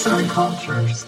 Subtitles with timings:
[0.00, 1.06] Arts and Cultures.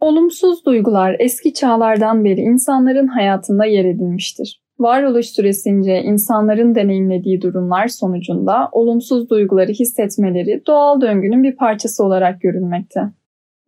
[0.00, 4.62] Olumsuz duygular eski çağlardan beri insanların hayatında yer edinmiştir.
[4.78, 13.00] Varoluş süresince insanların deneyimlediği durumlar sonucunda olumsuz duyguları hissetmeleri doğal döngünün bir parçası olarak görülmekte.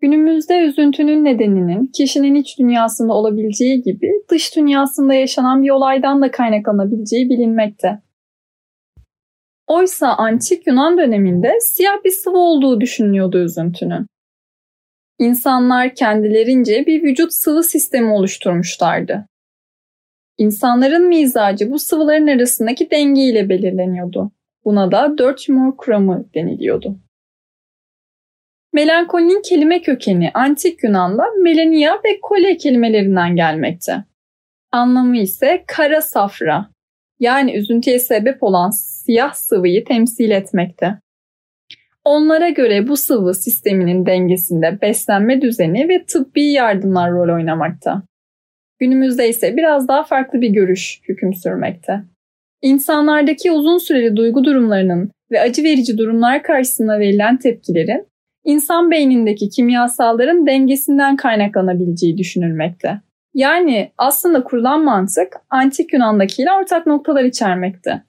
[0.01, 7.29] Günümüzde üzüntünün nedeninin kişinin iç dünyasında olabileceği gibi dış dünyasında yaşanan bir olaydan da kaynaklanabileceği
[7.29, 7.99] bilinmekte.
[9.73, 14.07] Oysa antik Yunan döneminde siyah bir sıvı olduğu düşünülüyordu üzüntünün.
[15.19, 19.27] İnsanlar kendilerince bir vücut sıvı sistemi oluşturmuşlardı.
[20.39, 24.33] İnsanların mizacı bu sıvıların arasındaki denge ile belirleniyordu.
[24.65, 26.99] Buna da dört mor kuramı deniliyordu.
[28.73, 34.05] Melankolinin kelime kökeni antik Yunan'da melania ve kole kelimelerinden gelmekte.
[34.73, 36.73] Anlamı ise kara safra
[37.23, 40.99] yani üzüntüye sebep olan siyah sıvıyı temsil etmekte.
[42.05, 48.03] Onlara göre bu sıvı sisteminin dengesinde beslenme düzeni ve tıbbi yardımlar rol oynamakta.
[48.79, 52.03] Günümüzde ise biraz daha farklı bir görüş hüküm sürmekte.
[52.63, 58.07] İnsanlardaki uzun süreli duygu durumlarının ve acı verici durumlar karşısında verilen tepkilerin
[58.45, 63.01] insan beynindeki kimyasalların dengesinden kaynaklanabileceği düşünülmekte.
[63.35, 68.03] Yani aslında kurulan mantık antik Yunan'dakiyle ortak noktalar içermekte.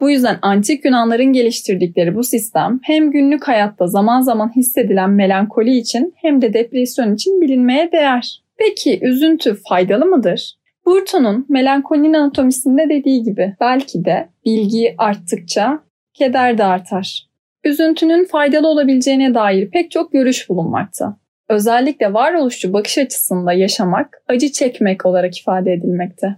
[0.00, 6.14] Bu yüzden antik Yunanların geliştirdikleri bu sistem hem günlük hayatta zaman zaman hissedilen melankoli için
[6.16, 8.42] hem de depresyon için bilinmeye değer.
[8.56, 10.54] Peki üzüntü faydalı mıdır?
[10.86, 15.82] Burton'un melankolinin anatomisinde dediği gibi belki de bilgi arttıkça
[16.14, 17.28] keder de artar.
[17.64, 21.16] Üzüntünün faydalı olabileceğine dair pek çok görüş bulunmakta.
[21.48, 26.36] Özellikle varoluşçu bakış açısında yaşamak, acı çekmek olarak ifade edilmekte.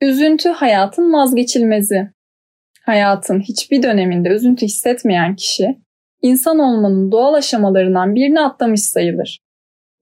[0.00, 2.10] Üzüntü hayatın vazgeçilmezi.
[2.82, 5.78] Hayatın hiçbir döneminde üzüntü hissetmeyen kişi,
[6.22, 9.40] insan olmanın doğal aşamalarından birini atlamış sayılır.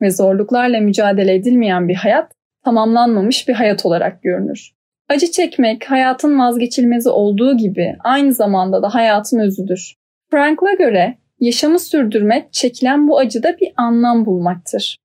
[0.03, 2.33] Ve zorluklarla mücadele edilmeyen bir hayat,
[2.65, 4.71] tamamlanmamış bir hayat olarak görünür.
[5.09, 9.95] Acı çekmek hayatın vazgeçilmezi olduğu gibi aynı zamanda da hayatın özüdür.
[10.31, 14.97] Frankla göre yaşamı sürdürmek çekilen bu acıda bir anlam bulmaktır.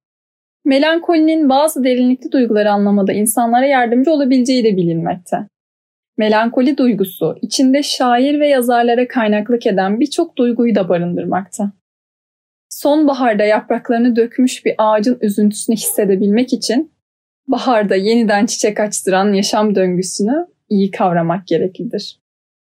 [0.66, 5.38] Melankolinin bazı derinlikli duyguları anlamada insanlara yardımcı olabileceği de bilinmekte.
[6.18, 11.72] Melankoli duygusu içinde şair ve yazarlara kaynaklık eden birçok duyguyu da barındırmakta.
[12.70, 16.92] Sonbaharda yapraklarını dökmüş bir ağacın üzüntüsünü hissedebilmek için
[17.48, 22.20] baharda yeniden çiçek açtıran yaşam döngüsünü iyi kavramak gereklidir.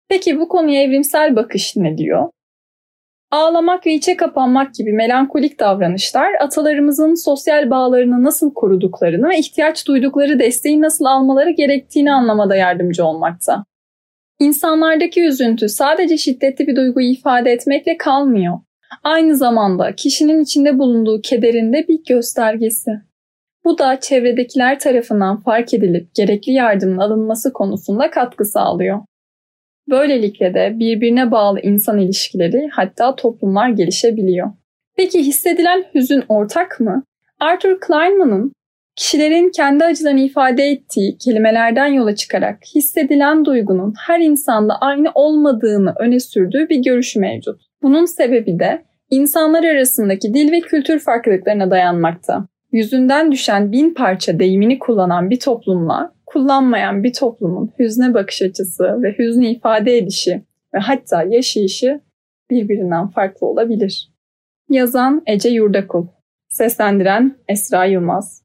[0.09, 2.29] Peki bu konuya evrimsel bakış ne diyor?
[3.31, 10.39] Ağlamak ve içe kapanmak gibi melankolik davranışlar atalarımızın sosyal bağlarını nasıl koruduklarını ve ihtiyaç duydukları
[10.39, 13.65] desteği nasıl almaları gerektiğini anlamada yardımcı olmakta.
[14.39, 18.59] İnsanlardaki üzüntü sadece şiddetli bir duyguyu ifade etmekle kalmıyor.
[19.03, 22.91] Aynı zamanda kişinin içinde bulunduğu kederin de bir göstergesi.
[23.65, 28.99] Bu da çevredekiler tarafından fark edilip gerekli yardımın alınması konusunda katkı sağlıyor.
[29.89, 34.47] Böylelikle de birbirine bağlı insan ilişkileri hatta toplumlar gelişebiliyor.
[34.97, 37.03] Peki hissedilen hüzün ortak mı?
[37.39, 38.51] Arthur Kleinman'ın
[38.95, 46.19] kişilerin kendi acılarını ifade ettiği kelimelerden yola çıkarak hissedilen duygunun her insanda aynı olmadığını öne
[46.19, 47.61] sürdüğü bir görüş mevcut.
[47.81, 52.47] Bunun sebebi de insanlar arasındaki dil ve kültür farklılıklarına dayanmakta.
[52.71, 59.15] Yüzünden düşen bin parça deyimini kullanan bir toplumla kullanmayan bir toplumun hüzne bakış açısı ve
[59.19, 60.43] hüznü ifade edişi
[60.73, 62.01] ve hatta yaşayışı
[62.49, 64.11] birbirinden farklı olabilir.
[64.69, 66.07] Yazan Ece Yurdakul
[66.49, 68.43] Seslendiren Esra Yılmaz